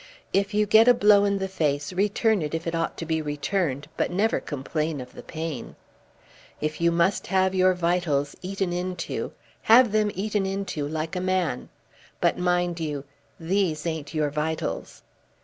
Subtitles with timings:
[0.33, 3.21] If you get a blow in the face, return it if it ought to be
[3.21, 5.75] returned, but never complain of the pain.
[6.59, 11.69] If you must have your vitals eaten into, have them eaten into like a man.
[12.19, 13.03] But, mind you,
[13.39, 15.03] these ain't your vitals."